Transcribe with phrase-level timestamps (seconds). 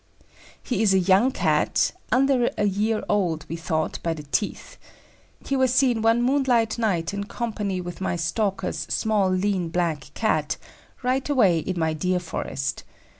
[0.63, 4.79] "He is a young Cat (under a year old, we thought, by the teeth).
[5.45, 10.57] He was seen one moonlight night in company with my 'stalker's' small lean black Cat,
[11.03, 12.83] right away in my deer forest.